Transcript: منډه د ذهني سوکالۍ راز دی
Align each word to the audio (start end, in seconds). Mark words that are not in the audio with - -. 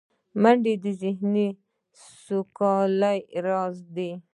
منډه 0.41 0.73
د 0.83 0.85
ذهني 1.01 1.47
سوکالۍ 2.23 3.19
راز 3.45 3.77
دی 3.95 4.11